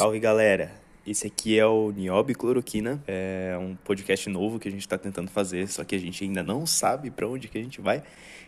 [0.00, 0.72] Salve galera!
[1.06, 5.30] Esse aqui é o Niobe Cloroquina, é um podcast novo que a gente está tentando
[5.30, 8.02] fazer, só que a gente ainda não sabe para onde que a gente vai.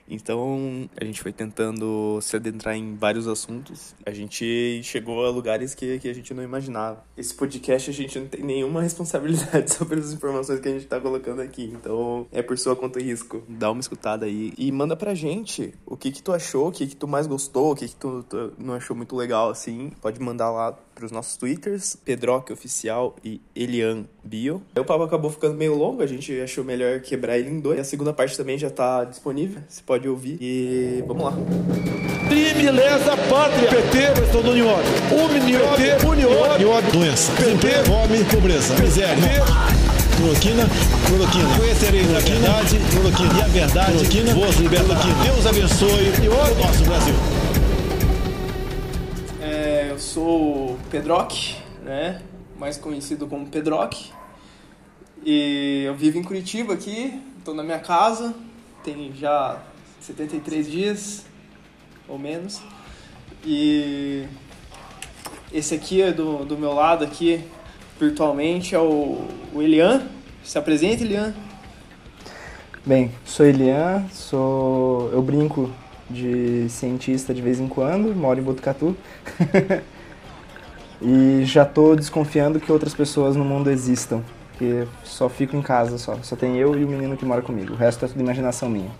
[0.09, 3.95] Então a gente foi tentando se adentrar em vários assuntos.
[4.05, 7.05] A gente chegou a lugares que, que a gente não imaginava.
[7.17, 11.01] Esse podcast a gente não tem nenhuma responsabilidade sobre as informações que a gente tá
[11.01, 11.71] colocando aqui.
[11.73, 13.43] Então é por sua conta e risco.
[13.49, 16.87] Dá uma escutada aí e manda pra gente o que que tu achou, o que
[16.87, 19.91] que tu mais gostou, o que que tu, tu não achou muito legal assim.
[20.01, 24.63] Pode mandar lá pros nossos twitters, Pedroque Oficial e Elian Bio.
[24.77, 27.81] O papo acabou ficando meio longo, a gente achou melhor quebrar ele em dois.
[27.81, 30.39] A segunda parte também já tá disponível, você pode ouvir.
[30.41, 31.33] E vamos lá.
[32.29, 33.69] Beleza, pátria.
[33.69, 34.83] PT, questão do Uniob.
[35.11, 36.55] Uniob, PT, Uniob.
[36.55, 37.33] Uniob, doença.
[37.33, 39.17] PT, fome, pobreza, miséria.
[40.17, 40.65] Cloroquina,
[41.07, 41.57] cloroquina.
[41.57, 43.39] Conhecerei a verdade, cloroquina.
[43.39, 44.95] E a verdade, cloroquina, vos liberta.
[45.25, 47.15] Deus abençoe o nosso Brasil.
[50.03, 52.21] Sou o Pedroque, né?
[52.59, 54.11] Mais conhecido como Pedroque.
[55.25, 58.35] E eu vivo em Curitiba aqui, estou na minha casa,
[58.83, 59.63] tem já
[60.01, 61.25] 73 dias
[62.09, 62.61] ou menos.
[63.47, 64.27] E
[65.53, 67.45] esse aqui é do, do meu lado aqui,
[67.99, 70.03] virtualmente, é o, o Elian.
[70.45, 71.33] Se apresenta, Elian.
[72.85, 75.71] Bem, sou Elian, sou eu brinco
[76.11, 78.97] de cientista de vez em quando, moro em Botucatu.
[81.03, 85.99] e já tô desconfiando que outras pessoas no mundo existam, porque só fico em casa
[85.99, 87.75] só, só tem eu e o menino que mora comigo.
[87.75, 88.91] O resto é tudo imaginação minha.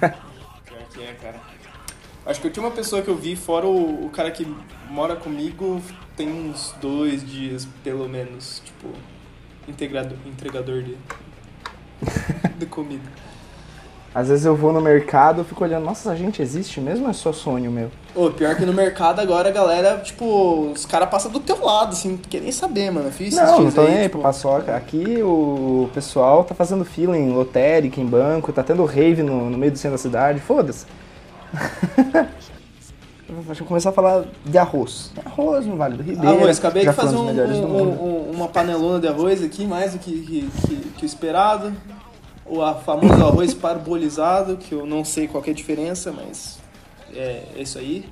[0.00, 1.40] Pior que é, cara.
[2.26, 4.46] Acho que a última pessoa que eu vi, fora o, o cara que
[4.88, 5.80] mora comigo,
[6.16, 8.88] tem uns dois dias, pelo menos, tipo,
[9.68, 10.96] integrado, entregador de,
[12.58, 13.29] de comida.
[14.12, 17.10] Às vezes eu vou no mercado e fico olhando, nossa, a gente existe mesmo ou
[17.10, 17.90] é só sonho meu?
[18.12, 21.90] Ô, pior que no mercado agora a galera, tipo, os caras passam do teu lado,
[21.92, 23.06] assim, não quer nem saber, mano.
[23.06, 24.74] Eu fiz Não, não tô nem aí tipo, paçoca.
[24.74, 29.56] Aqui o pessoal tá fazendo fila em lotérica, em banco, tá tendo rave no, no
[29.56, 30.86] meio do centro da cidade, foda-se.
[33.48, 35.12] Acho que vou começar a falar de arroz.
[35.24, 36.36] Arroz no Vale do Ribeiro.
[36.36, 40.12] Arroz, acabei de fazer um um, um- uma panelona de arroz aqui, mais do que,
[40.20, 41.72] que, que- que o esperado.
[42.50, 46.58] O famoso arroz parbolizado, que eu não sei qual que é a diferença, mas
[47.14, 48.08] é, é isso aí.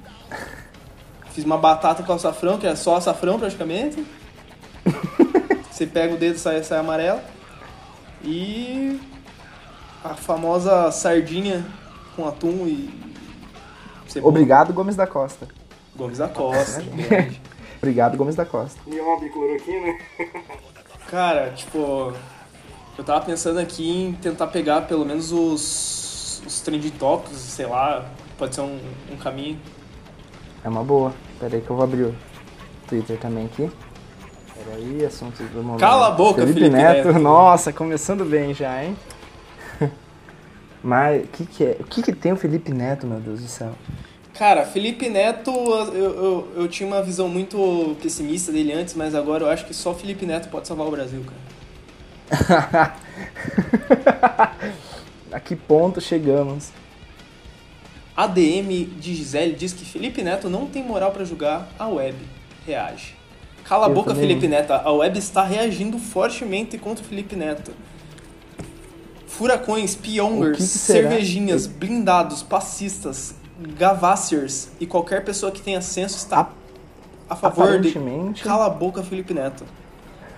[1.32, 4.06] Fiz uma batata com açafrão, que é só açafrão praticamente.
[5.70, 7.20] Você pega o dedo e sai, sai amarelo.
[8.22, 9.00] E
[10.04, 11.66] a famosa sardinha
[12.14, 12.90] com atum e
[14.06, 14.30] cebola.
[14.30, 15.48] Obrigado, Gomes da Costa.
[15.96, 16.82] Gomes da Costa.
[17.78, 18.80] Obrigado, Gomes da Costa.
[21.08, 22.12] Cara, tipo,
[22.98, 28.04] eu tava pensando aqui em tentar pegar pelo menos os, os trending topics, sei lá,
[28.36, 28.76] pode ser um,
[29.12, 29.58] um caminho.
[30.64, 31.14] É uma boa.
[31.38, 32.14] Pera aí que eu vou abrir o
[32.88, 33.70] Twitter também aqui.
[34.52, 35.78] Pera aí, assuntos do momento.
[35.78, 37.12] Cala a boca, Felipe Neto.
[37.20, 38.96] Nossa, começando bem já, hein?
[40.82, 41.76] Mas o que que é?
[41.78, 43.74] O que que tem o Felipe Neto, meu Deus do céu?
[44.34, 49.44] Cara, Felipe Neto, eu, eu, eu tinha uma visão muito pessimista dele antes, mas agora
[49.44, 51.47] eu acho que só Felipe Neto pode salvar o Brasil, cara.
[55.32, 56.70] A que ponto chegamos?
[58.16, 62.16] ADM de Gisele diz que Felipe Neto não tem moral pra julgar, a web
[62.66, 63.14] reage.
[63.64, 64.72] Cala a Eu boca, também Felipe Neto.
[64.72, 67.72] A web está reagindo fortemente contra o Felipe Neto.
[69.26, 73.34] Furacões, piongers, cervejinhas, blindados, passistas,
[73.76, 76.50] gavassiers e qualquer pessoa que tenha senso está
[77.28, 77.92] a favor de...
[78.42, 79.64] Cala a boca, Felipe Neto.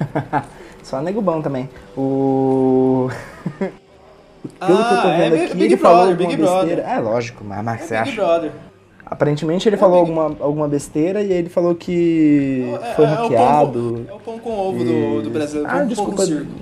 [0.90, 1.68] Só nego bom também.
[1.96, 3.08] O.
[3.60, 3.70] Pelo
[4.58, 6.82] que eu tô Ah, vendo é aqui, Big ele Brother, falou alguma Big besteira.
[6.82, 6.88] Brother.
[6.88, 8.20] É lógico, mas, mas você É Big acha?
[8.22, 8.52] Brother.
[9.06, 13.08] Aparentemente ele É falou Big- alguma, alguma besteira e ele falou que É, foi é
[13.08, 14.04] o pão hackeado.
[14.08, 15.64] com, é o pão com ovo do, do Brasil.
[15.66, 16.16] Ah, pão desculpa.
[16.16, 16.52] com circo.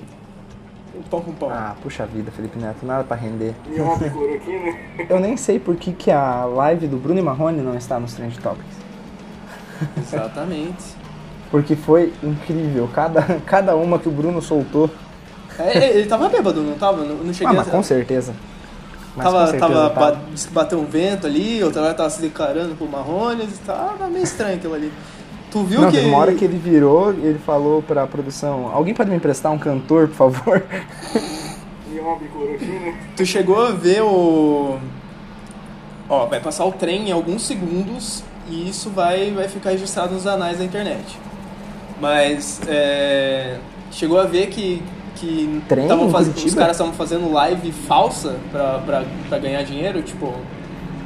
[0.95, 1.49] O pão com pão.
[1.49, 3.53] Ah, puxa vida, Felipe Neto, nada pra render.
[5.09, 8.13] Eu nem sei por que, que a live do Bruno e Marrone não está nos
[8.13, 8.77] Trend Topics.
[9.97, 10.98] Exatamente.
[11.51, 14.89] Porque foi incrível, cada, cada uma que o Bruno soltou.
[15.57, 17.03] É, ele tava bêbado, não tava?
[17.03, 17.71] Não, não cheguei Ah, mas a...
[17.71, 18.33] com certeza.
[19.15, 20.21] Mas tava, com certeza tava, tava.
[20.35, 24.55] que bateu um vento ali, outra hora tava se declarando pro Marrones, tava meio estranho
[24.55, 24.91] aquilo ali.
[25.51, 25.99] Tu viu Não, que...
[26.01, 29.57] uma hora que ele virou e ele falou pra produção, alguém pode me emprestar um
[29.57, 30.63] cantor, por favor?
[33.15, 34.77] Tu chegou a ver o...
[36.07, 40.25] Ó, vai passar o trem em alguns segundos e isso vai, vai ficar registrado nos
[40.25, 41.19] anais da internet.
[42.01, 43.55] Mas, é...
[43.91, 44.81] Chegou a ver que...
[45.15, 46.27] que Trem tavam faz-?
[46.43, 50.33] Os caras estavam fazendo live falsa pra, pra, pra ganhar dinheiro, tipo...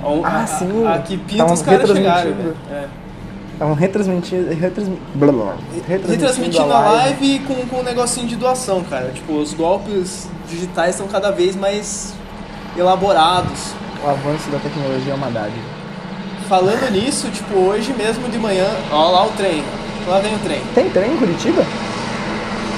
[0.04, 0.86] a- Ah, a- sim.
[0.86, 2.16] A, a que pinta Tavam os caras chegaram.
[2.30, 2.44] retransmitindo.
[2.44, 2.58] velho.
[2.72, 2.88] É.
[3.54, 4.54] Estavam retransmitindo.
[4.54, 4.98] Retransmi...
[5.16, 5.56] blá, blá, blá.
[5.88, 9.10] Retransmitindo a live com, com um negocinho de doação, cara.
[9.14, 12.14] Tipo, os golpes digitais estão cada vez mais
[12.78, 13.74] elaborados.
[14.04, 15.74] O avanço da tecnologia é uma dádiva.
[16.50, 19.64] Falando nisso, tipo, hoje mesmo de manhã, ó lá o trem.
[20.08, 20.62] Lá vem o trem.
[20.76, 21.66] Tem trem em Curitiba?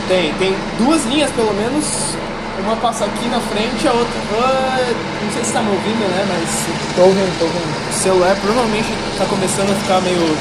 [0.07, 2.15] Tem, tem duas linhas pelo menos.
[2.63, 4.13] Uma passa aqui na frente, a outra.
[4.39, 4.93] Ah,
[5.23, 6.25] não sei se tá me ouvindo, né?
[6.29, 7.89] Mas Tô ouvindo, tô ouvindo.
[7.89, 8.87] o celular provavelmente
[9.17, 10.37] tá começando a ficar meio.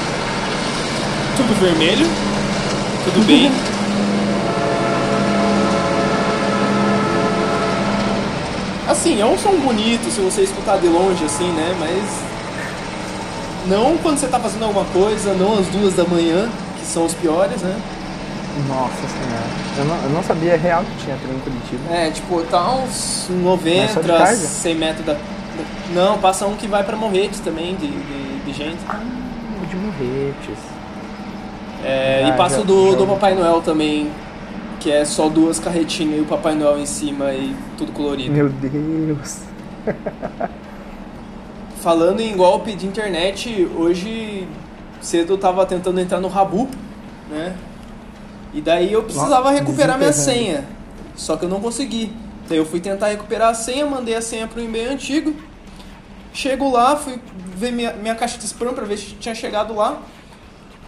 [1.36, 2.06] Tudo vermelho.
[3.04, 3.50] Tudo bem.
[8.88, 11.74] Assim, é um som bonito se você escutar de longe, assim, né?
[11.80, 12.02] Mas.
[13.66, 16.50] Não quando você tá fazendo alguma coisa, não às duas da manhã,
[16.84, 17.74] que são os piores, né?
[18.68, 19.44] Nossa senhora.
[19.78, 21.92] Eu não, eu não sabia real que tinha trem em Curitiba.
[21.92, 24.36] É, tipo, tá uns Mas só de 90, tarde?
[24.40, 25.16] 100 metros da.
[25.92, 28.78] Não, passa um que vai pra Morretes também, de, de, de gente.
[29.62, 30.58] O de Morretes.
[31.84, 33.06] É, Ah, e passa já- o do, já do.
[33.06, 34.10] Papai Noel também,
[34.78, 38.32] que é só duas carretinhas e o Papai Noel em cima e tudo colorido.
[38.32, 39.40] Meu Deus.
[41.80, 44.48] Falando em golpe de internet, hoje
[45.04, 46.68] cedo eu tava tentando entrar no Rabu,
[47.30, 47.56] né?
[48.52, 50.64] E daí eu precisava recuperar minha senha.
[51.16, 52.12] Só que eu não consegui.
[52.48, 55.34] Daí eu fui tentar recuperar a senha, mandei a senha pro e-mail antigo.
[56.32, 57.20] Chego lá, fui
[57.56, 60.00] ver minha, minha caixa de spam pra ver se tinha chegado lá.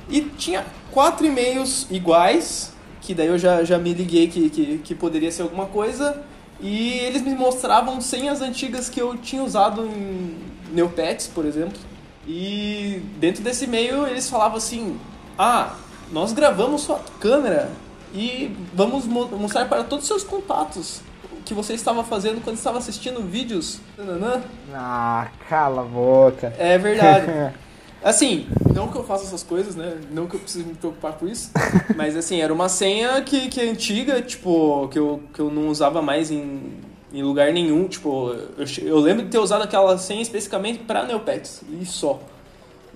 [0.08, 4.94] E tinha quatro e-mails iguais, que daí eu já, já me liguei que, que, que
[4.94, 6.22] poderia ser alguma coisa.
[6.60, 10.36] E eles me mostravam senhas antigas que eu tinha usado em
[10.72, 11.78] Neopets, por exemplo.
[12.26, 14.98] E dentro desse e-mail eles falavam assim:
[15.38, 15.74] Ah,
[16.10, 17.70] nós gravamos sua câmera
[18.14, 21.00] e vamos mo- mostrar para todos os seus contatos
[21.32, 23.78] o que você estava fazendo quando estava assistindo vídeos.
[23.96, 24.42] Nananã.
[24.74, 26.52] Ah, cala a boca.
[26.58, 27.26] É verdade.
[28.04, 29.96] Assim, não que eu faça essas coisas, né?
[30.12, 31.50] Não que eu precise me preocupar com isso.
[31.96, 35.68] Mas assim, era uma senha que, que é antiga, tipo, que eu, que eu não
[35.68, 36.74] usava mais em,
[37.12, 37.88] em lugar nenhum.
[37.88, 41.62] Tipo, eu, eu lembro de ter usado aquela senha especificamente pra Neopets.
[41.80, 42.20] E só.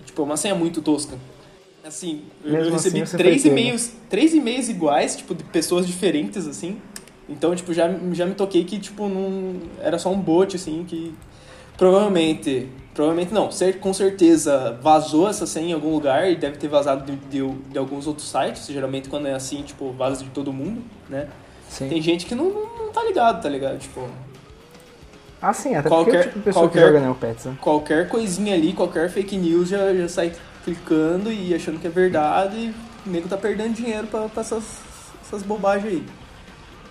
[0.05, 1.17] Tipo, é uma senha muito tosca.
[1.85, 3.59] Assim, eu, Mesmo recebi assim, três pego.
[3.59, 6.81] e-mails, três e-mails iguais, tipo, de pessoas diferentes, assim.
[7.29, 9.55] Então, tipo, já, já me toquei que, tipo, não...
[9.81, 11.15] Era só um bot, assim, que
[11.77, 12.69] provavelmente...
[12.93, 13.49] Provavelmente não,
[13.81, 17.79] com certeza vazou essa senha em algum lugar e deve ter vazado de, de, de
[17.79, 18.67] alguns outros sites.
[18.67, 21.29] Geralmente quando é assim, tipo, vaza de todo mundo, né?
[21.71, 21.89] Sim.
[21.89, 23.79] Tem gente que não, não, tá ligado, tá ligado?
[23.79, 24.07] Tipo,
[25.41, 27.57] Ah, sim, até porque é Qualquer- o tipo de pessoa qualquer- que joga Neopets, né?
[27.63, 30.33] qualquer coisinha ali, qualquer fake news já, já sai
[30.65, 32.75] clicando e achando que é verdade e
[33.09, 34.65] o nego tá perdendo dinheiro pra, pra essas,
[35.25, 36.05] essas bobagens aí.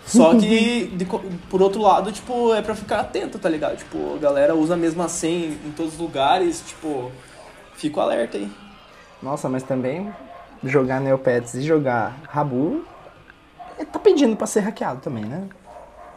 [0.08, 1.06] Só que, de
[1.50, 3.78] por outro lado, tipo, é pra ficar atento, tá ligado?
[3.78, 7.12] Tipo, a galera usa a mesma senha em todos os lugares, tipo,
[7.76, 8.50] fico alerta aí.
[9.22, 10.12] Nossa, mas também
[10.64, 12.84] jogar Neopets e jogar Rabu
[13.80, 15.44] é, tá pedindo pra ser hackeado também, né?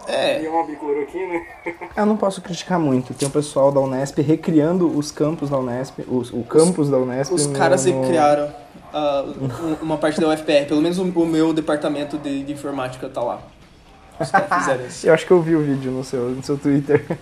[0.09, 0.43] É,
[1.97, 3.15] Eu não posso criticar muito.
[3.15, 7.33] Tem o pessoal da Unesp recriando os campos da Unesp, os, o campus da Unesp.
[7.33, 8.51] os no- caras no- criaram
[8.93, 13.09] ah, um- uma parte da UFPR, pelo menos o, o meu departamento de, de informática
[13.09, 13.41] tá lá.
[14.19, 15.07] Os caras fizeram isso.
[15.09, 17.17] Eu acho que eu vi o vídeo no seu, no seu Twitter.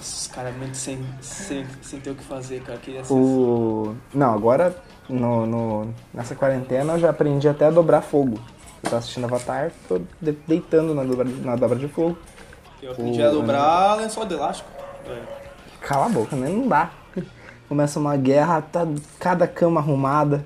[0.00, 2.78] Os caras muito sem, sem, sem ter o que fazer, cara.
[2.78, 3.94] Queria ser O...
[4.12, 4.76] Não, agora
[5.08, 8.38] no, no- nessa quarentena eu já aprendi até a dobrar fogo.
[8.84, 12.18] Eu tava assistindo Avatar, tô de- deitando na dobra, na dobra de fogo.
[12.82, 14.68] Eu aprendi a dobrar lençol de elástico.
[15.06, 15.22] É.
[15.80, 16.48] Cala a boca, né?
[16.50, 16.90] Não dá.
[17.66, 18.86] Começa uma guerra, tá
[19.18, 20.44] cada cama arrumada.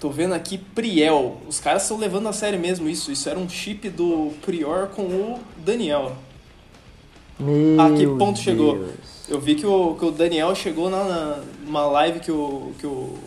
[0.00, 1.36] Tô vendo aqui Priel.
[1.46, 3.12] Os caras estão levando a sério mesmo isso.
[3.12, 6.12] Isso era um chip do Prior com o Daniel.
[7.38, 8.78] Meu A que ponto chegou?
[8.78, 8.90] Deus.
[9.28, 12.86] Eu vi que o, que o Daniel chegou na, na- numa live que o, que,
[12.86, 13.18] o,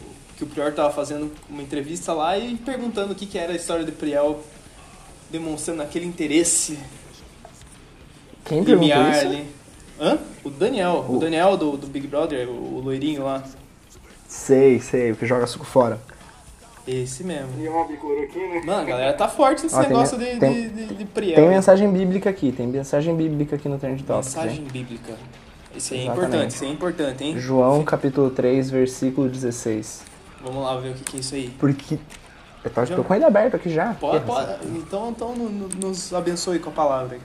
[0.42, 3.56] que o Prior tava fazendo uma entrevista lá e perguntando o que, que era a
[3.56, 4.40] história de Priel,
[5.30, 6.80] demonstrando aquele interesse
[8.44, 9.28] Quem perguntou isso?
[9.28, 9.46] ali.
[10.00, 10.18] Hã?
[10.44, 11.06] O Daniel.
[11.08, 13.44] O, Daniel do, do Big Brother, o, o loirinho lá.
[14.28, 16.00] Sei, sei, o que joga suco fora.
[16.88, 17.50] Esse mesmo.
[18.66, 21.06] Mano, a galera tá forte nesse Ó, tem negócio men- de, tem- de, de, de
[21.06, 21.36] Priel.
[21.36, 24.34] Tem mensagem bíblica aqui, tem mensagem bíblica aqui no Trend Topics.
[24.36, 24.68] Mensagem hein?
[24.72, 25.14] bíblica.
[25.76, 26.26] Isso aí é Exatamente.
[26.28, 27.38] importante, isso aí é importante, hein?
[27.40, 30.10] João capítulo 3, versículo 16.
[30.44, 31.50] Vamos lá ver o que, que é isso aí.
[31.60, 31.98] Porque.
[32.64, 33.94] Eu tô, tô com ele aberto aqui já.
[33.96, 34.68] Pode, pode.
[34.78, 37.18] Então, então no- no- nos abençoe com a palavra.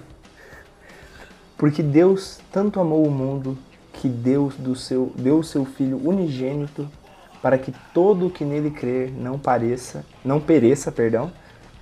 [1.59, 3.57] Porque Deus tanto amou o mundo
[3.93, 6.89] que Deus do seu, deu o seu Filho unigênito
[7.43, 11.31] para que todo o que nele crer não pareça, não pereça, perdão,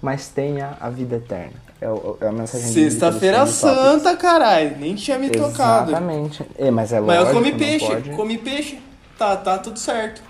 [0.03, 1.55] mas tenha a vida eterna.
[1.81, 1.87] É,
[2.25, 3.47] é a mensagem Sexta-feira.
[3.47, 4.76] Santa, caralho.
[4.79, 5.91] Nem tinha me tocado.
[5.91, 6.45] Exatamente.
[6.57, 8.81] É, mas é Mas lógico, eu comi peixe, comi peixe.
[9.19, 10.23] Tá, tá tudo certo.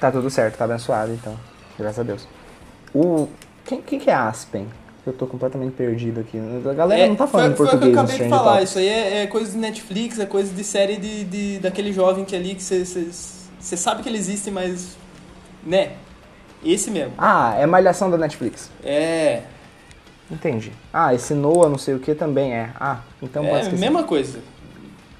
[0.00, 1.34] Tá tudo certo, tá abençoado então.
[1.78, 2.26] Graças a Deus.
[2.94, 3.28] O.
[3.64, 4.68] Quem, quem que é Aspen?
[5.06, 6.38] Eu tô completamente perdido aqui.
[6.38, 7.94] A galera não tá falando foi, português.
[7.94, 8.62] Foi o que eu acabei de falar.
[8.62, 12.24] Isso aí é, é, coisa de Netflix, é coisa de série de, de daquele jovem
[12.24, 14.96] que ali que você sabe que ele existe, mas.
[15.62, 15.92] Né?
[16.64, 17.12] Esse mesmo.
[17.18, 18.70] Ah, é Malhação da Netflix.
[18.82, 19.42] É.
[20.30, 20.72] Entendi.
[20.90, 22.70] Ah, esse Noah não sei o que também é.
[22.80, 23.80] Ah, então é, pode esquecer.
[23.80, 24.40] mesma coisa.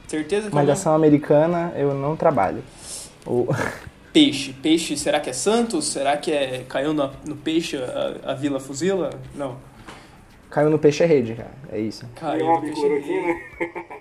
[0.08, 0.96] Certeza que Malhação eu...
[0.96, 2.62] americana eu não trabalho.
[3.26, 3.46] O...
[4.14, 4.52] Peixe.
[4.52, 5.86] Peixe, será que é Santos?
[5.86, 9.10] Será que é caiu no, no peixe a, a Vila Fuzila?
[9.34, 9.56] Não.
[10.48, 11.50] Caiu no peixe é rede, cara.
[11.68, 12.06] É isso.
[12.14, 13.40] Caiu no peixe é rede.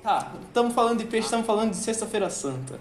[0.03, 2.79] Tá, estamos falando de peixe, estamos falando de Sexta-feira Santa.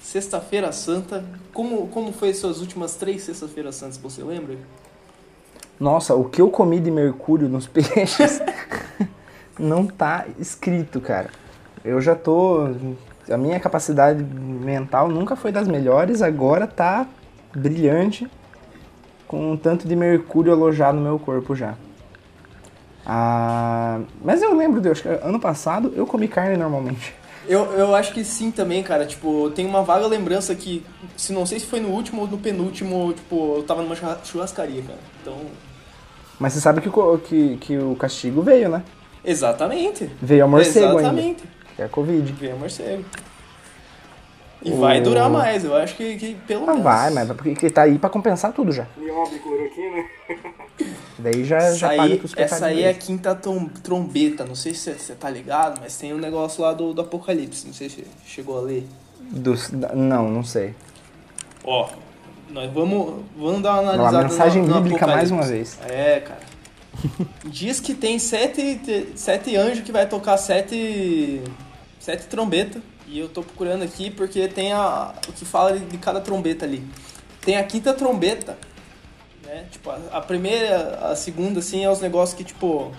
[0.00, 4.56] Sexta-feira Santa, como, como foi suas últimas três Sextas-feiras Santas, você lembra?
[5.78, 8.42] Nossa, o que eu comi de mercúrio nos peixes
[9.56, 11.30] não tá escrito, cara.
[11.84, 12.74] Eu já tô.
[13.30, 17.06] A minha capacidade mental nunca foi das melhores, agora tá
[17.54, 18.28] brilhante,
[19.26, 21.74] com um tanto de mercúrio alojado no meu corpo já.
[23.06, 27.14] Ah, mas eu lembro, de, acho que ano passado eu comi carne normalmente.
[27.46, 29.04] Eu, eu acho que sim também, cara.
[29.04, 30.84] Tipo, tem uma vaga lembrança que,
[31.16, 34.82] se não sei se foi no último ou no penúltimo, tipo, eu tava numa churrascaria,
[34.82, 34.98] cara.
[35.20, 35.36] Então.
[36.40, 38.82] Mas você sabe que, o- que, que o castigo veio, né?
[39.22, 40.10] Exatamente.
[40.20, 41.42] Veio a morcego Exatamente.
[41.42, 41.63] ainda.
[41.76, 42.32] Que é a Covid.
[42.32, 43.04] Veio a morcego.
[44.62, 46.82] E O- vai durar mais, eu acho que, que pelo Ah, menos.
[46.82, 48.86] vai, mas porque ele tá aí pra compensar tudo já.
[48.96, 50.04] Nióbio, cloroquina.
[51.18, 54.44] Daí já, Essa já aí, paga com os essa aí é a quinta trom- trombeta,
[54.44, 57.74] não sei se você tá ligado, mas tem um negócio lá do, do Apocalipse, não
[57.74, 58.86] sei se chegou a ler.
[59.20, 60.74] Da- não, não sei.
[61.62, 61.88] Ó,
[62.50, 65.32] nós vamos, vamos dar uma Uma analisada mensagem no, no bíblica mais Apocalipse.
[65.32, 65.78] uma vez.
[65.88, 66.40] É, cara.
[67.44, 71.40] Diz que tem sete, te- sete anjos que vai tocar sete,
[72.04, 72.82] sete trombetas.
[73.06, 76.64] E eu tô procurando aqui porque tem a, o que fala de, de cada trombeta
[76.64, 76.86] ali.
[77.40, 78.58] Tem a quinta trombeta.
[79.44, 79.66] Né?
[79.70, 82.92] Tipo, a, a primeira, a segunda, assim, é os negócios que, tipo...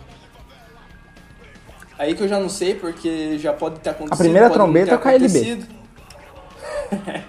[1.98, 4.18] Aí que eu já não sei, porque já pode ter acontecido.
[4.18, 5.64] primeira pode não trombeta é o KLB.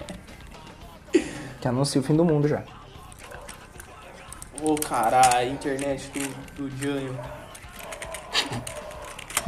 [1.61, 2.63] Que anuncia o fim do mundo já.
[4.63, 7.19] Ô, caralho, a internet do, do Jânio.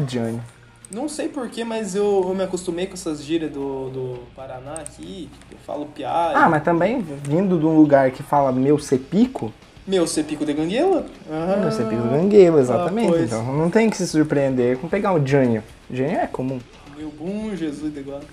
[0.00, 0.40] Johnny.
[0.90, 5.28] Não sei porquê, mas eu, eu me acostumei com essas gírias do, do Paraná aqui.
[5.32, 6.32] tipo, Eu falo piá.
[6.34, 9.52] Ah, mas também vindo de um lugar que fala meu sepico,
[9.86, 11.04] Meu, você pico de ganguela?
[11.30, 13.14] Ah, meu sepico do gangueiro, exatamente.
[13.14, 15.62] ah, então não tem que se surpreender com pegar o Jânio.
[15.90, 16.58] Jânio é comum.
[16.96, 18.26] Meu bom Jesus de glória.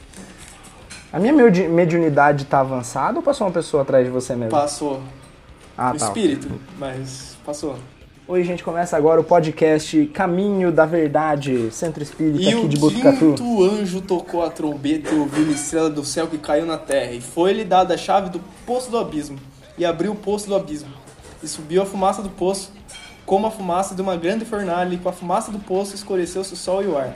[1.11, 4.51] A minha medi- mediunidade tá avançada ou passou uma pessoa atrás de você mesmo?
[4.51, 5.01] Passou.
[5.77, 6.05] ah, o tá.
[6.07, 7.75] espírito, mas passou.
[8.27, 12.77] Oi, gente, começa agora o podcast Caminho da Verdade, Centro Espírita E aqui o de
[12.77, 13.35] Botucatu.
[13.35, 17.11] quinto anjo tocou a trombeta e ouviu uma estrela do céu que caiu na terra.
[17.11, 19.37] E foi-lhe dada a chave do poço do abismo.
[19.77, 20.89] E abriu o poço do abismo.
[21.43, 22.71] E subiu a fumaça do poço,
[23.27, 24.95] como a fumaça de uma grande fornalha.
[24.95, 27.15] E com a fumaça do poço escureceu-se o sol e o ar.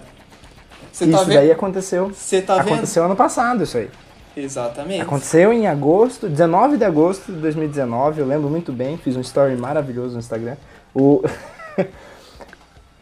[0.91, 2.11] Você Isso tá daí aconteceu.
[2.13, 2.73] Você tá vendo?
[2.73, 3.89] aconteceu ano passado isso aí.
[4.37, 5.01] Exatamente.
[5.01, 9.55] Aconteceu em agosto, 19 de agosto de 2019, eu lembro muito bem, fiz um story
[9.57, 10.55] maravilhoso no Instagram.
[10.99, 11.23] O,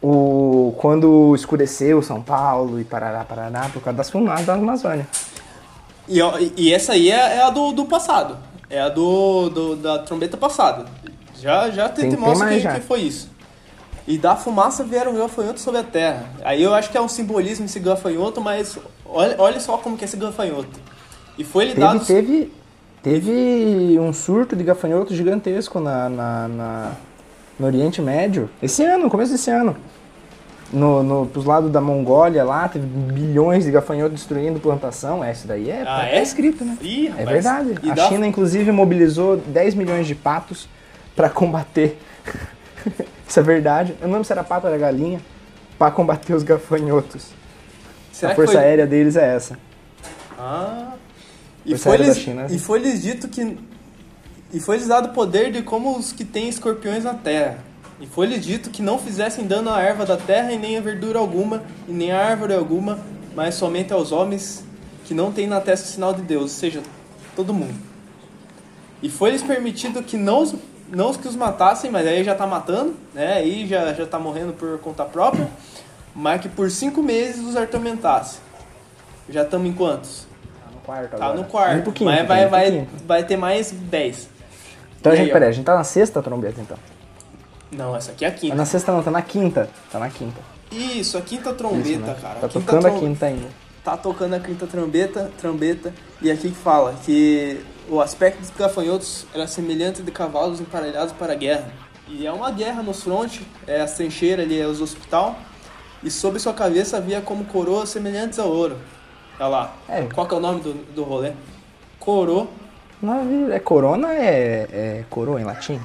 [0.02, 5.06] o quando escureceu São Paulo e Parará, Paraná, por causa das fumaças da Amazônia.
[6.08, 6.20] E,
[6.56, 8.36] e- essa aí é, é a do, do passado.
[8.70, 10.86] É a do, do- da trombeta passada.
[11.40, 13.28] Já, já te, Tem- te mostra que, que foi isso.
[14.06, 16.24] E da fumaça vieram gafanhotos sobre a terra.
[16.42, 20.04] Aí eu acho que é um simbolismo esse gafanhoto, mas olha, olha só como que
[20.04, 20.80] é esse gafanhoto.
[21.36, 22.04] E foi lhe Teve, dado...
[22.06, 22.52] teve,
[23.02, 26.92] teve um surto de gafanhoto gigantesco na, na, na-
[27.58, 28.48] no Oriente Médio.
[28.62, 29.76] Esse ano, no começo desse ano.
[30.70, 35.24] No, no, pros lados da Mongólia lá, teve bilhões de gafanhotos destruindo plantação.
[35.24, 36.22] É, isso daí é, Ah, é?
[36.22, 36.76] escrito, né?
[36.82, 37.28] Ih, É rapaz.
[37.30, 37.74] verdade.
[37.82, 40.68] E a China, inclusive, mobilizou 10 milhões de patos
[41.16, 41.98] para combater.
[43.26, 43.94] Isso é verdade.
[44.00, 45.20] Eu não lembro se era pato ou era galinha.
[45.78, 47.28] Para combater os gafanhotos.
[48.12, 49.58] Será a força foi- aérea deles é essa.
[50.38, 50.92] Ah.
[51.64, 52.46] E foi-lhes da China.
[52.50, 53.56] e foi-lhes dito que.
[54.52, 57.58] E foi-lhes dado poder de como os que têm escorpiões na terra.
[58.00, 61.18] E foi-lhes dito que não fizessem dano à erva da terra e nem a verdura
[61.18, 62.98] alguma, e nem a árvore alguma,
[63.34, 64.64] mas somente aos homens
[65.04, 66.82] que não têm na testa o sinal de Deus, ou seja,
[67.34, 67.74] todo mundo.
[69.02, 70.54] E foi-lhes permitido que não os,
[70.90, 73.34] não os que os matassem, mas aí já tá matando, né?
[73.34, 75.48] Aí já, já tá morrendo por conta própria,
[76.14, 78.38] mas que por cinco meses os atormentasse.
[79.28, 80.26] Já estamos em quantos?
[80.64, 81.34] Tá no quarto Tá agora.
[81.38, 82.04] no quarto.
[82.04, 84.37] Mas tá vai, vai, vai ter mais 10.
[85.00, 86.76] Então, E gente, aí, peraí, a gente tá na sexta trombeta, então.
[87.70, 88.54] Não, essa aqui é a quinta.
[88.54, 89.68] Na sexta não, tá na quinta.
[89.90, 90.40] Tá na quinta.
[90.72, 92.16] Isso, a quinta trombeta, Isso, né?
[92.20, 92.40] cara.
[92.40, 93.48] Tá a tocando trom- a quinta ainda.
[93.84, 95.94] Tá tocando a quinta trombeta, trombeta.
[96.20, 101.32] E aqui que fala que o aspecto dos gafanhotos era semelhante de cavalos emparelhados para
[101.32, 101.70] a guerra.
[102.08, 105.36] E é uma guerra nos fronte, é as trincheiras ali, é os hospital.
[106.02, 108.78] E sobre sua cabeça havia como coroas semelhantes a ouro.
[109.38, 109.74] Olha lá.
[109.88, 110.02] É.
[110.14, 111.32] Qual que é o nome do, do rolê?
[113.52, 115.80] É corona, é, é coroa em latim?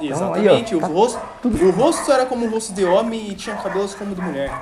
[0.00, 0.48] Exatamente.
[0.48, 3.56] aí, ó, o, tá rosto, o rosto era como o rosto de homem e tinha
[3.56, 4.52] cabelos como de mulher.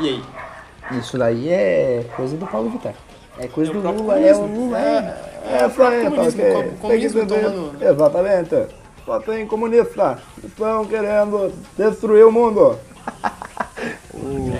[0.00, 0.98] E aí?
[0.98, 2.94] Isso daí é coisa do Paulo Vittar.
[3.38, 4.46] É coisa É o do Lula, é o.
[4.46, 4.78] Lula.
[4.78, 6.50] É, É, é o tá comunismo, ok.
[6.50, 8.66] o Tem que comunismo tomando- Exatamente.
[9.04, 10.18] Só tem comunista.
[10.42, 12.78] Estão querendo destruir o mundo.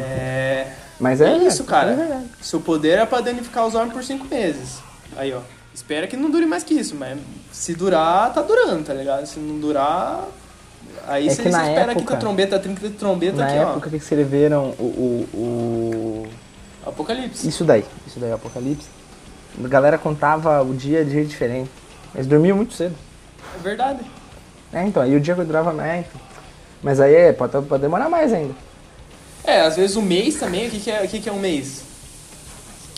[0.00, 0.72] É.
[1.00, 1.90] Mas É é isso, cara.
[1.90, 2.22] é.
[2.40, 4.78] Seu poder é pra danificar os homens por cinco meses.
[5.18, 5.40] Aí, ó.
[5.74, 7.18] Espera que não dure mais que isso, mas
[7.52, 9.26] se durar, tá durando, tá ligado?
[9.26, 10.24] Se não durar.
[11.06, 13.90] Aí É você espera aqui época- com a trombeta, trinca de trombeta Na aqui, época
[13.90, 16.26] que escreveram o, o, o-.
[16.88, 17.46] Apocalipse.
[17.48, 17.84] Isso daí.
[18.06, 18.88] Isso daí, Apocalipse.
[19.62, 21.70] A galera contava o dia de jeito diferente.
[22.14, 22.94] Eles dormiam muito cedo.
[23.54, 24.00] É verdade.
[24.72, 26.06] É, então, aí o dia que durava mais.
[26.06, 26.20] então.
[26.82, 28.54] Mas aí é, pode, pode demorar mais ainda.
[29.44, 31.38] É, às vezes o mês também, o que, que, é, o que, que é um
[31.40, 31.82] mês?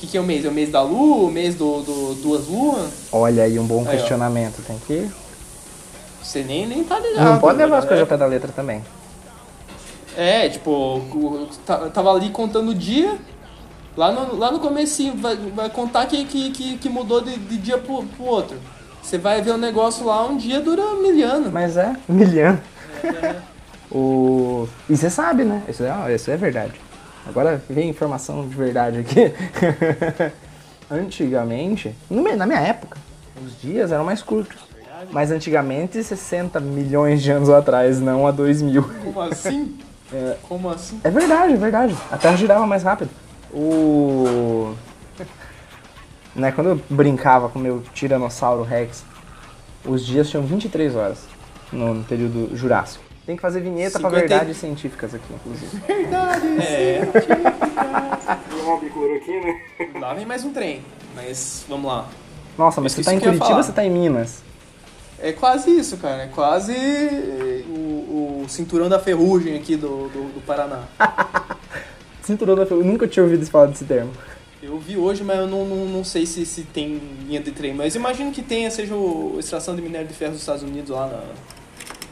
[0.01, 0.47] O que, que é um mês?
[0.47, 2.91] É o mês da lua, o mês do, do duas luas?
[3.13, 3.91] Olha aí um bom Aí, ó.
[3.91, 4.65] questionamento.
[4.67, 5.07] Tem que.
[6.23, 7.23] Você nem, nem tá ligado.
[7.23, 7.89] Não pode levar as né?
[7.89, 8.83] coisas ao pé da letra também.
[10.17, 13.19] É, tipo, o- tá- tava ali contando o dia,
[13.95, 17.77] lá no, lá no comecinho, vai, vai contar que, que, que, mudou de, de dia
[17.77, 18.57] pro, pro outro.
[19.03, 21.53] Você vai ver o negócio lá, um dia dura mil anos.
[21.53, 22.59] Mas é, milhão.
[23.93, 24.67] o...
[24.89, 25.63] E você sabe, né?
[25.69, 26.73] Isso é, isso é verdade.
[27.27, 29.33] Agora vem informação de verdade aqui.
[30.91, 32.99] Antigamente, na minha época,
[33.45, 34.59] os dias eram mais curtos.
[35.11, 38.83] Mas antigamente, 60 milhões de anos atrás, não a 2 mil.
[39.03, 39.79] Como assim?
[40.43, 41.01] Como assim?
[41.05, 41.97] É verdade, é verdade.
[42.11, 43.11] A Terra girava mais rápido.
[43.53, 44.75] O.
[46.35, 49.05] Né, quando eu brincava com meu Tiranossauro Rex,
[49.85, 51.19] os dias tinham 23 horas
[51.73, 53.10] no, no período Jurássico.
[53.27, 55.83] Tem que fazer vinheta pra 50 e- verdades científicas aqui, inclusive.
[56.63, 57.01] É,
[58.93, 60.01] cloroquina.
[60.01, 60.83] lá vem mais um trem.
[61.15, 62.09] Mas vamos lá.
[62.57, 64.43] Nossa, mas você tá em Curitiba ou você tá em Minas?
[65.19, 66.23] É quase isso, cara.
[66.23, 66.73] É quase
[67.69, 70.85] o, o cinturão da ferrugem aqui do, do, do Paraná.
[72.23, 74.11] Cinturão da Eu nunca tinha ouvido falar desse termo.
[74.63, 77.75] Eu vi hoje, mas eu não, não, não sei se, se tem linha de trem.
[77.75, 81.07] Mas imagino que tenha, seja o extração de minério de ferro dos Estados Unidos lá
[81.07, 81.23] na,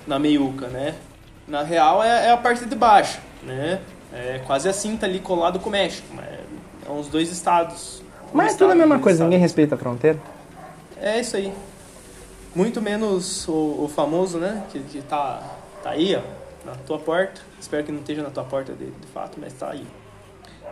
[0.08, 0.94] na meiuca, né?
[1.46, 3.80] Na real é, é a parte de baixo, né?
[4.12, 6.08] É quase assim, tá ali colado com o México.
[6.14, 6.26] Mas
[6.86, 8.02] é uns dois estados.
[8.32, 9.30] Um Mas é estado, tudo a mesma coisa, estados.
[9.30, 10.18] ninguém respeita a fronteira.
[11.00, 11.52] É isso aí.
[12.54, 14.64] Muito menos o, o famoso, né?
[14.72, 15.42] Que, que tá,
[15.82, 16.22] tá aí, ó,
[16.66, 17.40] na tua porta.
[17.60, 19.86] Espero que não esteja na tua porta de, de fato, mas tá aí.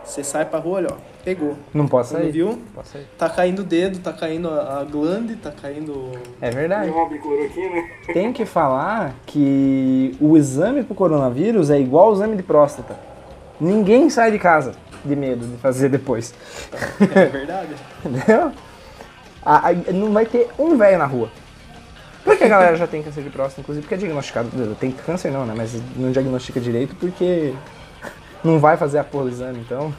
[0.07, 1.57] Você sai pra rua, olha, ó, pegou.
[1.73, 2.31] Não posso Quando sair.
[2.31, 2.47] viu?
[2.51, 3.05] Não posso sair.
[3.17, 6.11] Tá caindo o dedo, tá caindo a, a glande, tá caindo.
[6.41, 6.91] É verdade.
[8.13, 12.95] Tem que falar que o exame pro coronavírus é igual ao exame de próstata.
[13.59, 14.71] Ninguém sai de casa
[15.03, 16.33] de medo de fazer depois.
[17.13, 17.75] É verdade.
[18.05, 18.51] Entendeu?
[19.45, 21.29] A- a- não vai ter um velho na rua.
[22.23, 24.49] Porque a galera já tem câncer de próstata, inclusive, porque é diagnosticado.
[24.79, 25.53] Tem câncer não, né?
[25.55, 27.53] Mas não diagnostica direito porque
[28.43, 29.59] não vai fazer a porra do exame.
[29.59, 29.93] Então,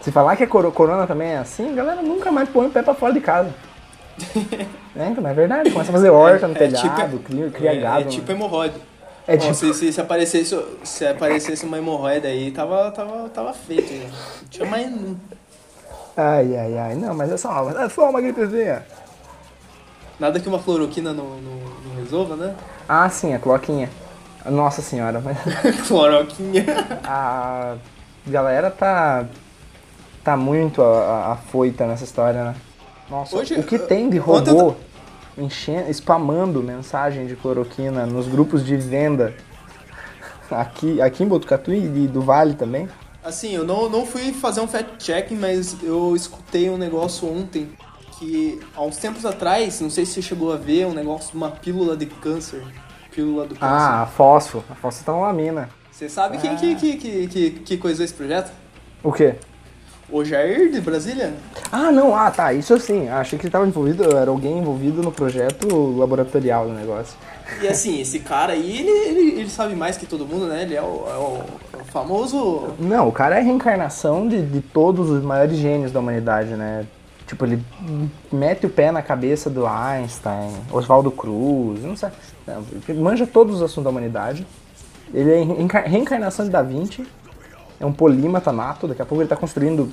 [0.00, 2.70] se falar que a coro- corona também é assim, a galera nunca mais põe o
[2.70, 3.50] pé pra fora de casa.
[4.96, 5.70] é, então, é verdade.
[5.70, 8.00] Começa a fazer horta no É telhado, tipo- cria, cria é, gado.
[8.00, 8.74] é tipo hemorroide.
[9.26, 13.92] É tipo- se, se, se aparecesse, se aparecesse uma hemorroida aí, tava, tava, tava feito.
[13.92, 14.90] Não tinha mais.
[16.16, 16.94] Ai, ai, ai.
[16.96, 18.84] Não, mas é só uma, é só uma gripezinha.
[20.18, 21.52] Nada que uma cloroquina não, não,
[21.86, 22.54] não resolva, né?
[22.88, 23.88] Ah, sim, a cloquinha.
[24.46, 25.36] Nossa senhora, mas
[25.86, 26.64] Cloroquinha.
[27.04, 27.76] a
[28.26, 29.26] galera tá
[30.22, 32.54] tá muito afoita nessa história, né?
[33.10, 34.76] Nossa, Hoje, o que tem de ontem eu robô
[35.36, 39.34] enchendo, spamando mensagem de cloroquina nos grupos de venda
[40.50, 42.88] aqui, aqui em Botucatu e do Vale também?
[43.22, 47.68] Assim, eu não, não fui fazer um fact-checking, mas eu escutei um negócio ontem
[48.18, 51.36] que, há uns tempos atrás, não sei se você chegou a ver, um negócio de
[51.36, 52.62] uma pílula de câncer.
[53.20, 53.74] Pílula do câncer.
[53.74, 54.64] Ah, a fósforo.
[54.70, 55.68] A fosfetamina.
[55.92, 58.50] Você sabe quem que, que, que, que, que coisou esse projeto?
[59.02, 59.34] O quê?
[60.10, 61.34] O Jair de Brasília?
[61.70, 63.08] Ah, não, ah, tá, isso sim.
[63.08, 67.16] Achei que ele tava envolvido, era alguém envolvido no projeto laboratorial do negócio.
[67.60, 70.62] E assim, esse cara aí, ele, ele, ele sabe mais que todo mundo, né?
[70.62, 71.40] Ele é o, é o,
[71.78, 72.74] é o famoso.
[72.78, 76.86] Não, o cara é a reencarnação de, de todos os maiores gênios da humanidade, né?
[77.30, 77.62] Tipo, ele
[78.32, 82.08] mete o pé na cabeça do Einstein, Oswaldo Cruz, não sei.
[82.88, 84.44] Ele manja todos os assuntos da humanidade.
[85.14, 87.06] Ele é reencarnação de Da Vinci.
[87.78, 88.88] É um polímata nato.
[88.88, 89.92] Daqui a pouco ele tá construindo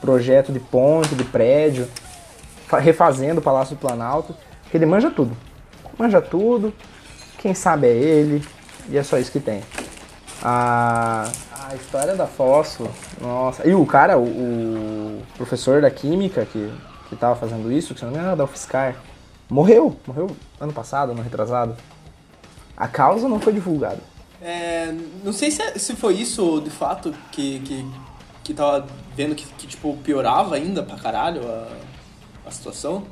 [0.00, 1.86] projeto de ponte, de prédio.
[2.66, 4.34] fa- refazendo o Palácio do Planalto,
[4.74, 5.36] ele manja tudo.
[5.96, 6.74] Manja tudo,
[7.38, 8.44] quem sabe é ele,
[8.88, 9.62] e é só isso que tem.
[10.42, 11.30] A,
[11.70, 13.66] a história da Fósforo, nossa.
[13.68, 16.70] E o cara, o, o professor da Química que,
[17.08, 18.96] que tava fazendo isso, que se não me engano era da UFSCar,
[19.48, 19.96] morreu.
[20.06, 21.76] Morreu ano passado, ano retrasado.
[22.76, 23.98] A causa não foi divulgada.
[24.42, 27.86] É, não sei se, se foi isso de fato que, que,
[28.42, 31.68] que tava vendo que, que, tipo, piorava ainda pra caralho a,
[32.46, 33.04] a situação.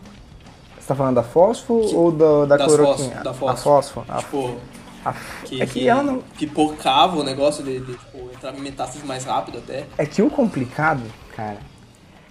[0.81, 2.97] Você tá falando da fósforo Que- ou da, da das cloroquina?
[2.97, 3.57] fósforo, da A fósforo.
[3.63, 4.07] fósforo.
[4.09, 4.57] A- Tipo,
[5.05, 6.21] a- que, é que ela não...
[6.37, 9.87] que pocava o negócio de, de tipo, entrar em metástase mais rápido até.
[9.97, 11.03] É que o complicado,
[11.35, 11.59] cara,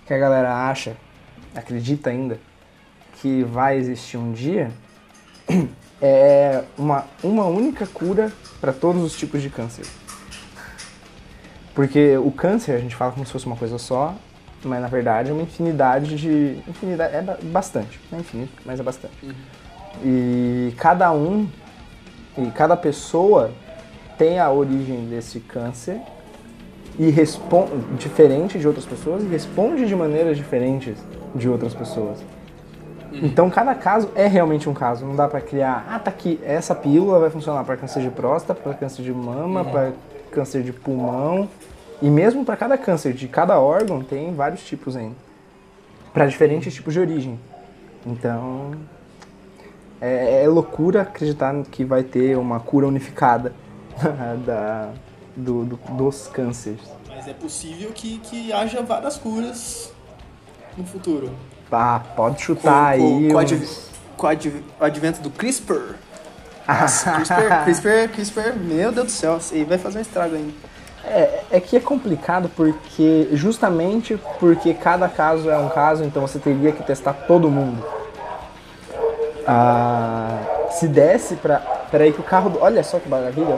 [0.06, 0.96] que a galera acha,
[1.56, 2.40] acredita ainda,
[3.22, 4.72] que vai existir um dia,
[6.02, 9.86] é uma, uma única cura para todos os tipos de câncer.
[11.74, 14.16] Porque o câncer a gente fala como se fosse uma coisa só,
[14.64, 16.60] mas na verdade é uma infinidade de.
[16.68, 18.00] Infinidade, é ba- bastante.
[18.12, 19.14] Não é infinito, mas é bastante.
[20.04, 21.48] E cada um,
[22.38, 23.52] e cada pessoa
[24.18, 26.00] tem a origem desse câncer
[26.98, 30.98] e responde diferente de outras pessoas e responde de maneiras diferentes
[31.36, 32.20] de outras pessoas.
[33.12, 36.76] Então cada caso é realmente um caso, não dá pra criar, ah, tá aqui, essa
[36.76, 39.94] pílula vai funcionar para câncer de próstata, para câncer de mama, para
[40.32, 41.48] câncer de pulmão
[42.02, 45.16] e mesmo para cada câncer de cada órgão tem vários tipos ainda.
[46.14, 47.40] Para diferentes tipos de origem.
[48.06, 48.72] Então
[50.02, 53.54] é, é loucura acreditar que vai ter uma cura unificada
[54.46, 54.90] da,
[55.36, 56.80] do- do- dos cânceres.
[57.08, 59.92] Mas é possível que, que haja várias curas
[60.78, 61.32] no futuro.
[61.72, 63.28] Ah, pode chutar com, aí.
[63.32, 63.68] com, uns- adv-
[64.16, 65.96] com adv- o advento do CRISPR.
[66.68, 70.54] Nossa, CRISPR, CRISPR, CRISPR, meu Deus do céu, isso aí vai fazer um estrago ainda.
[71.04, 76.38] É, é que é complicado porque justamente porque cada caso é um caso, então você
[76.38, 77.82] teria que testar todo mundo.
[79.48, 80.40] Ah,
[80.72, 81.60] se desse pra.
[81.90, 82.50] Peraí que o carro.
[82.50, 83.58] do- Olha só que maravilha.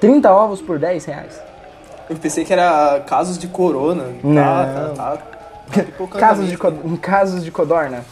[0.00, 1.40] Trinta ovos por 10 reais.
[2.10, 4.04] Eu pensei que era casos de corona.
[4.22, 4.42] Não.
[4.42, 8.04] Tá, tá, tá, tá pipocando Casos de, co- casos de codorna.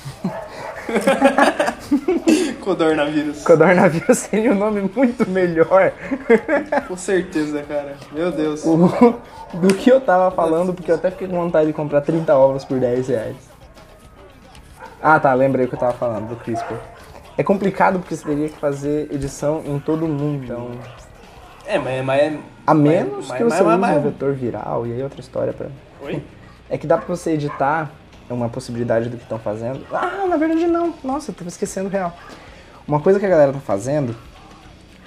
[2.60, 3.44] Codornavírus.
[3.44, 5.92] Codornavírus seria um nome muito melhor.
[6.88, 7.94] Com certeza, cara.
[8.12, 8.64] Meu Deus.
[8.64, 9.16] o-
[9.54, 12.64] do que eu tava falando, porque eu até fiquei com vontade de comprar 30 ovos
[12.64, 13.36] por 10 reais.
[15.02, 16.74] Ah, tá, lembrei o que eu tava falando, do CRISPR.
[17.36, 20.70] É complicado porque você teria que fazer edição em todo mundo, então...
[21.66, 24.86] É, mas, mas A menos mas- que mas- você mas- use mas- um vetor viral,
[24.86, 25.66] e aí outra história pra...
[26.02, 26.22] Oi?
[26.70, 29.86] É que dá pra você editar, é uma possibilidade do que estão fazendo.
[29.92, 30.94] Ah, na verdade não.
[31.02, 32.16] Nossa, eu tava esquecendo real.
[32.86, 34.14] Uma coisa que a galera tá fazendo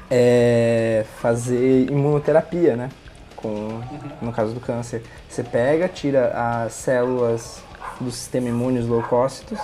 [0.10, 2.90] é fazer imunoterapia, né?
[3.36, 3.82] Com,
[4.22, 5.04] no caso do câncer.
[5.30, 6.32] Você pega, tira
[6.64, 7.62] as células
[8.00, 9.60] do sistema imune, os leucócitos,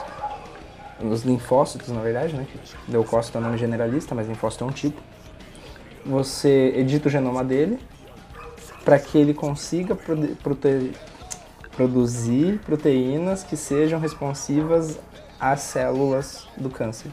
[0.99, 2.45] os linfócitos, na verdade, né?
[2.87, 5.01] Leucócito é um nome generalista, mas linfócito é um tipo.
[6.05, 7.79] Você edita o genoma dele
[8.83, 10.91] para que ele consiga prote-
[11.75, 14.99] produzir proteínas que sejam responsivas
[15.39, 17.12] às células do câncer.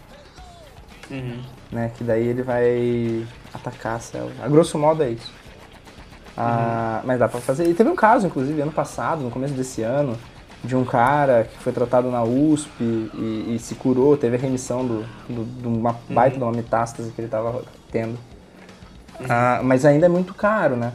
[1.11, 1.41] Uhum.
[1.73, 1.91] Né?
[1.97, 4.33] Que daí ele vai atacar a célula.
[4.43, 5.33] A grosso modo é isso.
[6.37, 7.69] Ah, Mas dá pra fazer.
[7.69, 10.17] E teve um caso, inclusive, ano passado, no começo desse ano,
[10.63, 14.85] de um cara que foi tratado na USP e, e se curou, teve a remissão
[14.87, 18.19] do, do- de uma baita de uma metástase que ele tava tendo.
[19.29, 20.93] Ah, mas ainda é muito caro, né?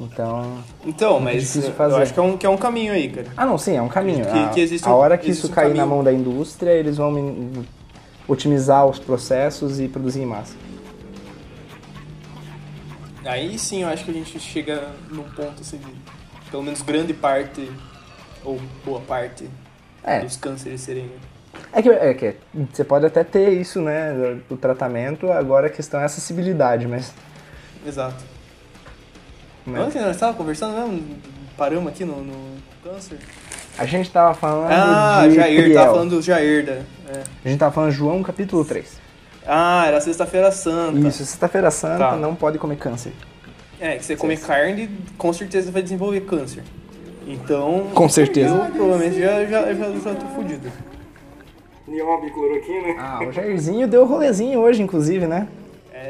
[0.00, 0.58] Então.
[0.86, 3.26] Então, mas eu acho que é, um, que é um caminho aí, cara.
[3.36, 4.24] Ah, não, sim, é um caminho.
[4.24, 7.12] Que- a, que a hora que isso um cair na mão da indústria, eles vão
[8.26, 10.54] otimizar os processos e produzir em massa.
[13.24, 17.12] Aí sim eu acho que a gente chega num ponto assim de pelo menos grande
[17.12, 17.70] parte
[18.42, 19.48] ou boa parte
[20.02, 20.20] É.
[20.20, 21.10] dos cânceres serem.
[21.72, 22.36] É que, é que
[22.72, 27.12] você pode até ter isso, né, do tratamento, agora a questão é a acessibilidade, mas...
[27.86, 28.24] Exato.
[29.66, 31.16] Onde que nós estávamos conversando mesmo?
[31.56, 32.34] Paramos aqui no, no
[32.82, 33.18] câncer?
[33.78, 35.74] a gente tava falando Ah, de Jair, Priel.
[35.78, 37.22] tava falando do Jair, da, é.
[37.44, 38.98] A gente tava falando João capítulo 3.
[39.46, 40.98] Ah, era sexta-feira santa.
[40.98, 42.16] Isso, sexta-feira santa Tá.
[42.16, 43.12] não pode comer câncer.
[43.80, 46.62] É, que você comer carne, com certeza vai desenvolver câncer.
[47.26, 47.86] Então.
[47.94, 48.54] Com certeza.
[48.54, 50.70] Eu provavelmente já, já, já, já tô fudido.
[52.98, 55.48] Ah, o Jairzinho deu rolezinho hoje, inclusive, né?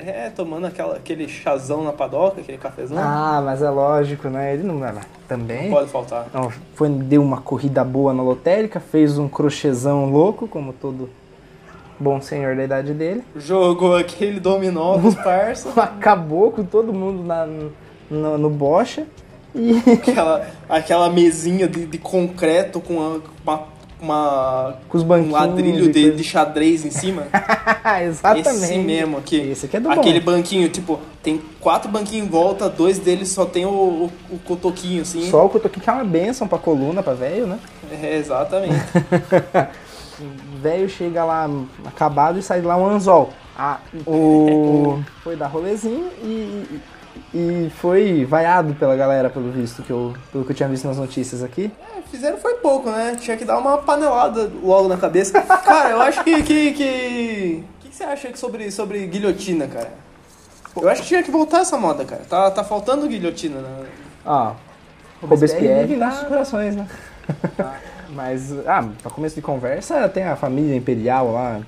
[0.07, 2.99] É, tomando aquela, aquele chazão na padoca, aquele cafezão.
[2.99, 4.55] Ah, mas é lógico, né?
[4.55, 5.03] Ele não lá.
[5.29, 5.71] Também.
[5.71, 6.27] Pode faltar.
[6.33, 11.09] Não, foi, deu uma corrida boa na lotérica, fez um crochêzão louco, como todo
[11.99, 13.23] bom senhor da idade dele.
[13.37, 15.71] Jogou aquele dominó dos parça.
[15.81, 17.47] Acabou com todo mundo na,
[18.11, 19.07] no, no bocha.
[19.55, 23.65] E Aquela, aquela mesinha de, de concreto com a- uma,
[24.01, 25.33] uma- com os um banquinhos.
[25.33, 27.27] ladrilho e de, de xadrez em cima.
[28.03, 28.49] Exatamente.
[28.65, 29.37] Esse mesmo aqui.
[29.37, 30.33] Esse aqui é do Aquele bom.
[30.33, 35.03] banquinho, tipo, tem quatro banquinhos em volta, dois deles só tem o, o, o cotoquinho,
[35.03, 35.29] assim.
[35.31, 37.59] Só o cotoquinho que é uma benção pra coluna, pra velho, né?
[38.03, 38.75] É, exatamente.
[40.61, 41.49] velho chega lá
[41.87, 43.31] acabado e sai de lá um anzol.
[43.57, 45.01] Ah, o...
[45.23, 46.81] foi dar rolezinho e,
[47.33, 50.99] e foi vaiado pela galera, pelo visto, que eu, pelo que eu tinha visto nas
[50.99, 51.71] notícias aqui.
[51.97, 53.17] É, Fizeram foi pouco, né?
[53.21, 55.41] Tinha que dar uma panelada logo na cabeça.
[55.43, 56.43] Cara, eu acho que.
[56.43, 57.65] que, que...
[57.79, 59.93] O que que você acha que sobre, sobre guilhotina, cara?
[60.77, 62.23] Eu acho que tinha que voltar essa moda, cara.
[62.29, 63.87] Tá, tá faltando guilhotina, né?
[64.25, 64.55] Ah,
[65.21, 66.87] Robespierre vive nossos corações, né?
[68.11, 71.61] Mas, ah, pra começo de conversa, tem a família imperial lá,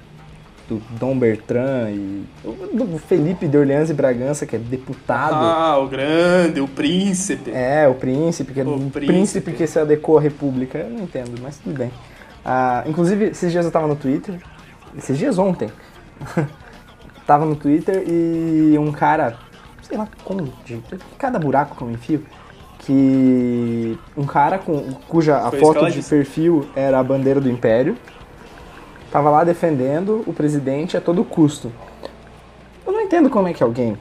[0.73, 2.25] do Dom Bertrand e
[2.73, 5.35] do Felipe de Orleans e Bragança, que é deputado.
[5.35, 7.51] Ah, o grande, o príncipe.
[7.51, 9.07] É, o príncipe, que é O príncipe.
[9.07, 9.53] príncipe.
[9.53, 10.79] que se adequou à república.
[10.79, 11.91] Eu não entendo, mas tudo bem.
[12.45, 14.35] Ah, inclusive, esses dias eu tava no Twitter,
[14.97, 15.71] esses dias ontem,
[17.27, 19.37] tava no Twitter e um cara,
[19.83, 20.81] sei lá como, de
[21.19, 22.25] cada buraco que eu me enfio,
[22.81, 27.97] que um cara com, cuja a Foi foto de perfil era a bandeira do Império,
[29.13, 31.71] tava lá defendendo o presidente a todo custo.
[32.87, 33.97] Eu não entendo como é que alguém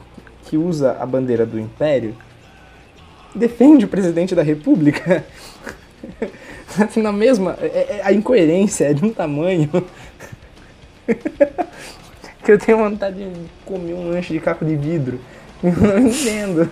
[0.46, 2.16] que usa a bandeira do Império
[3.34, 5.24] defende o presidente da República.
[6.80, 7.56] Assim, na mesma.
[7.60, 9.70] é- é- a incoerência é de um tamanho.
[12.42, 15.20] que eu tenho vontade de comer um lanche de caco de vidro.
[15.62, 16.68] Eu não entendo.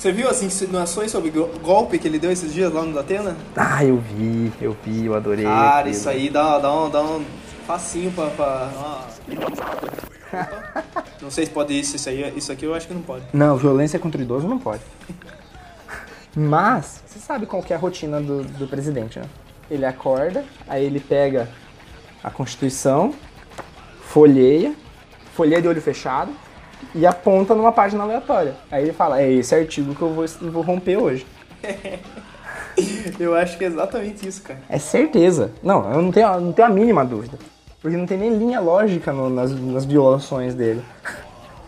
[0.00, 3.36] Você viu as insinuações sobre go- golpe que ele deu esses dias lá no Datena?
[3.54, 5.44] Ah, eu vi, eu vi, eu adorei.
[5.44, 5.94] Cara, aquilo.
[5.94, 7.22] isso aí dá, dá, um, dá um
[7.66, 8.30] facinho pra.
[8.30, 9.06] pra
[11.20, 13.24] Não sei se pode isso, isso, aí, isso aqui eu acho que não pode.
[13.30, 14.80] Não, violência contra o idoso não pode.
[16.34, 19.26] Mas, você sabe qual que é a rotina do, do presidente, né?
[19.70, 21.46] Ele acorda, aí ele pega
[22.24, 23.12] a Constituição,
[24.00, 24.74] folheia,
[25.34, 26.32] folheia de olho fechado
[26.94, 28.54] e aponta numa página aleatória.
[28.70, 31.26] Aí ele fala, é esse artigo que eu vou, vou romper hoje.
[33.18, 34.60] Eu acho que é exatamente isso, cara.
[34.68, 35.50] É certeza.
[35.62, 37.36] Não, eu não tenho, eu não tenho a mínima dúvida.
[37.82, 40.82] Porque não tem nem linha lógica no- nas, nas violações dele.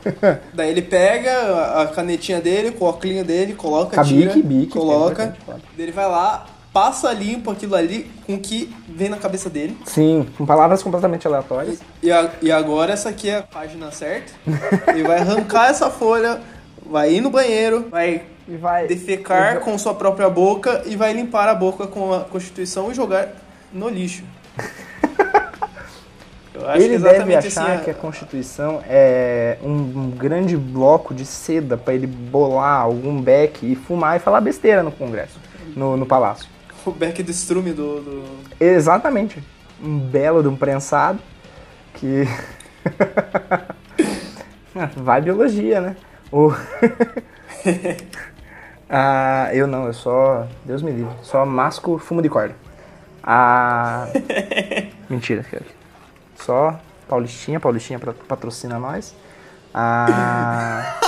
[0.54, 5.34] Daí ele pega a- canetinha dele, o óculos dele, coloca, a tira, bique, bique, coloca.
[5.48, 9.76] é ele vai lá, passa limpo aquilo ali com o que vem na cabeça dele.
[9.84, 11.78] Sim, com palavras completamente aleatórias.
[12.02, 14.32] E, a- e agora essa aqui é a página certa.
[14.88, 16.40] ele vai arrancar essa folha,
[16.84, 18.86] vai ir no banheiro, vai E vai.
[18.86, 23.28] defecar com sua própria boca e vai limpar a boca com a Constituição e jogar
[23.72, 24.24] no lixo.
[26.76, 31.92] Ele deve achar assim, que a Constituição é um, um grande bloco de seda pra
[31.94, 35.40] ele bolar algum beck e fumar e falar besteira no Congresso,
[35.74, 36.46] no, no Palácio.
[36.90, 39.42] O beck do estrume do, do- Exatamente.
[39.82, 41.18] Um belo de um prensado
[41.94, 42.24] que.
[44.96, 45.96] Vai biologia, né?
[46.30, 46.50] O...
[48.88, 50.46] ah, eu não, eu só.
[50.64, 51.12] Deus me livre.
[51.22, 52.54] Só masco fumo de corda.
[53.22, 54.06] Ah.
[55.08, 55.64] Mentira, cara.
[56.36, 59.14] Só Paulistinha, Paulistinha patrocina nós.
[59.74, 60.98] Ah.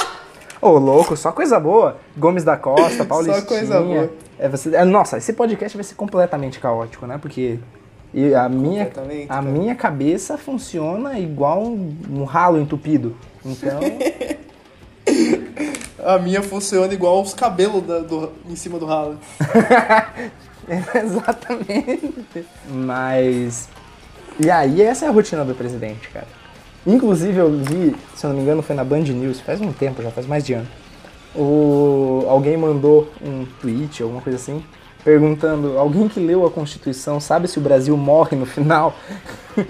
[0.65, 1.99] Ô, louco, só coisa boa.
[2.17, 3.43] Gomes da Costa, Paulistinha.
[3.47, 4.11] coisa boa.
[4.39, 7.19] É, você, é, nossa, esse podcast vai ser completamente caótico, né?
[7.21, 7.59] Porque
[8.15, 8.91] e a, minha,
[9.29, 13.15] a minha cabeça funciona igual um, um ralo entupido.
[13.45, 13.79] Então,
[16.03, 19.19] A minha funciona igual os cabelos da- do- em cima do ralo.
[20.95, 22.47] exatamente.
[22.69, 23.69] Mas.
[24.39, 26.27] E aí, essa é a rotina do presidente, cara.
[26.87, 30.03] Inclusive, eu vi, se eu não me engano, foi na Band News, faz um tempo
[30.03, 30.67] já, faz mais de ano.
[31.35, 34.63] O, alguém mandou um tweet, alguma coisa assim,
[35.03, 38.95] perguntando: alguém que leu a Constituição sabe se o Brasil morre no final?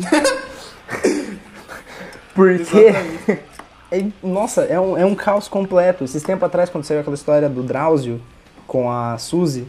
[2.34, 2.92] Porque.
[3.92, 6.02] É- nossa, é um, é um caos completo.
[6.02, 8.20] Esses tempos atrás, quando saiu aquela história do Drauzio
[8.66, 9.68] com a Suzy,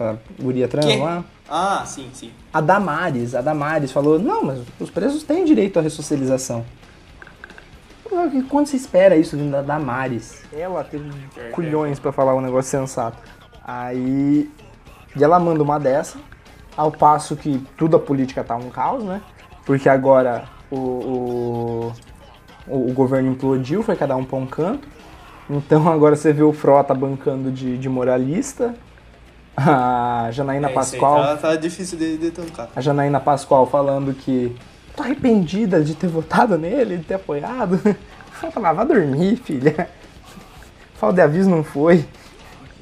[0.00, 0.96] a guria trans Que?
[0.96, 1.22] lá.
[1.46, 2.30] Ah, sim, sim.
[2.50, 6.64] A Damares, a Damares falou, não, mas os presos têm direito à ressocialização.
[8.48, 10.42] Quando se espera isso vindo da Damares?
[10.52, 11.10] Ela teve
[11.52, 13.18] culhões pra falar um negócio sensato.
[13.64, 14.50] Aí.
[15.16, 16.18] E ela manda uma dessa,
[16.76, 19.20] ao passo que tudo a política tá um caos, né?
[19.64, 21.92] Porque agora o, o,
[22.66, 24.88] o, governo implodiu, foi cada um pra um canto.
[25.50, 28.74] Então agora você vê o Frota bancando de, de moralista.
[29.56, 32.68] A Janaína É, Pascoal Tá, tá difícil de, de tancar.
[32.76, 34.54] a Janaína Pascoal falando que
[34.98, 37.80] tô arrependida de ter votado nele, de ter apoiado.
[38.42, 39.88] Eu falava, vá dormir, filha.
[40.94, 42.04] Falta de aviso não foi.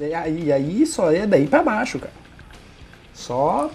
[0.00, 2.12] E aí, e aí só é daí pra baixo, cara.
[3.14, 3.70] Só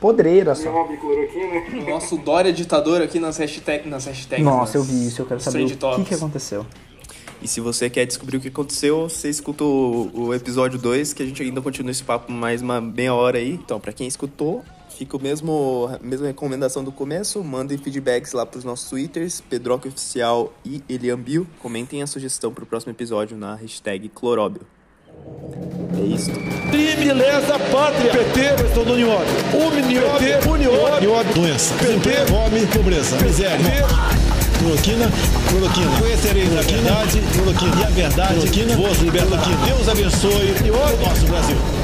[0.00, 0.70] podreira só.
[0.70, 3.86] O nosso Dória ditador aqui nas hashtags.
[3.90, 6.66] Nas hashtags Nossa, eu nas- vi isso, eu quero saber o que, que aconteceu.
[7.42, 11.22] E se você quer descobrir o que aconteceu, você escuta o, o episódio 2, que
[11.22, 13.52] a gente ainda continua esse papo mais uma meia hora aí.
[13.52, 14.64] Então, pra quem escutou,
[14.96, 17.42] fica o mesmo a mesma recomendação do começo.
[17.44, 21.46] Mandem feedbacks lá pros nossos twitters, Pedroca Oficial e Eliambio.
[21.60, 24.62] Comentem a sugestão pro próximo episódio na hashtag Cloróbio.
[25.96, 26.30] É isso.
[26.70, 28.12] Crime lesa pátria.
[28.12, 29.26] PT, questão do Nióbio.
[29.54, 31.00] O PT, Unióbio.
[31.00, 31.74] Nióbio, doença.
[31.74, 33.58] PT, fome, pobreza, miséria.
[34.58, 35.10] Cloroquina,
[35.48, 35.98] cloroquina.
[35.98, 37.80] Conhecerei a verdade, cloroquina.
[37.80, 39.36] E a verdade, cloroquina, vos liberta.
[39.66, 41.75] Deus abençoe o nosso Brasil.